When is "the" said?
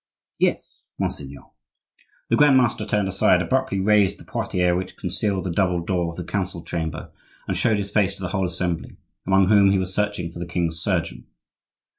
2.31-2.35, 4.17-4.23, 5.43-5.51, 6.15-6.23, 8.23-8.29, 10.39-10.47